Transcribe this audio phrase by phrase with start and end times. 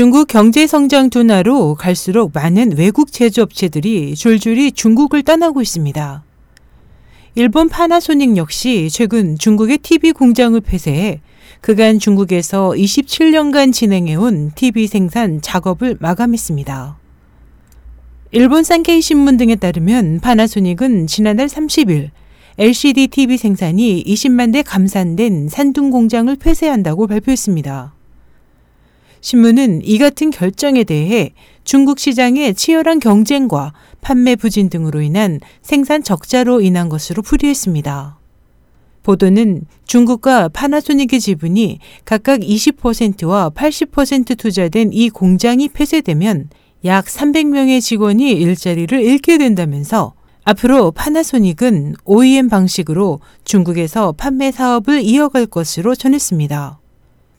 [0.00, 6.24] 중국 경제 성장 둔화로 갈수록 많은 외국 제조업체들이 줄줄이 중국을 떠나고 있습니다.
[7.34, 11.20] 일본 파나소닉 역시 최근 중국의 TV 공장을 폐쇄해
[11.60, 16.96] 그간 중국에서 27년간 진행해온 TV 생산 작업을 마감했습니다.
[18.30, 22.08] 일본 산케이 신문 등에 따르면 파나소닉은 지난달 30일
[22.56, 27.99] LCD TV 생산이 20만 대 감산된 산둥 공장을 폐쇄한다고 발표했습니다.
[29.20, 31.32] 신문은 이 같은 결정에 대해
[31.64, 38.18] 중국 시장의 치열한 경쟁과 판매 부진 등으로 인한 생산 적자로 인한 것으로 풀이했습니다.
[39.02, 46.50] 보도는 중국과 파나소닉의 지분이 각각 20%와 80% 투자된 이 공장이 폐쇄되면
[46.84, 50.14] 약 300명의 직원이 일자리를 잃게 된다면서
[50.44, 56.79] 앞으로 파나소닉은 OEM 방식으로 중국에서 판매 사업을 이어갈 것으로 전했습니다.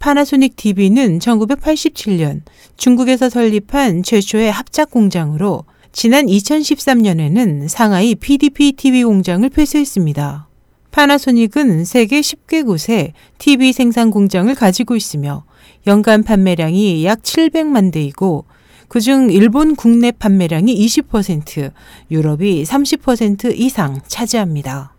[0.00, 2.40] 파나소닉 TV는 1987년
[2.78, 10.48] 중국에서 설립한 최초의 합작 공장으로 지난 2013년에는 상하이 PDP TV 공장을 폐쇄했습니다.
[10.90, 15.44] 파나소닉은 세계 10개 곳에 TV 생산 공장을 가지고 있으며
[15.86, 18.46] 연간 판매량이 약 700만 대이고
[18.88, 21.72] 그중 일본 국내 판매량이 20%,
[22.10, 24.94] 유럽이 30% 이상 차지합니다.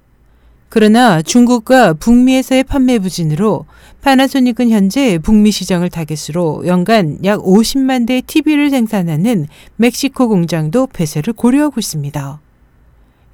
[0.74, 3.66] 그러나 중국과 북미에서의 판매 부진으로
[4.00, 11.82] 파나소닉은 현재 북미 시장을 타겟으로 연간 약 50만 대 TV를 생산하는 멕시코 공장도 폐쇄를 고려하고
[11.82, 12.40] 있습니다.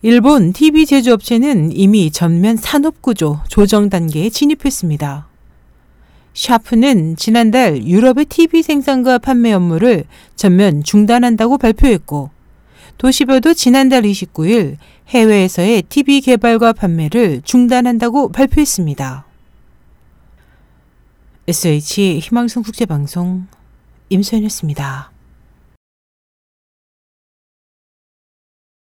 [0.02, 5.27] 일본 TV 제조업체는 이미 전면 산업구조 조정 단계에 진입했습니다.
[6.33, 12.31] 샤프는 지난달 유럽의 TV 생산과 판매 업무를 전면 중단한다고 발표했고
[12.97, 14.77] 도시별도 지난달 29일
[15.09, 19.25] 해외에서의 TV 개발과 판매를 중단한다고 발표했습니다.
[21.47, 23.47] SH 희망성 국제방송
[24.09, 25.11] 임소연이었습니다.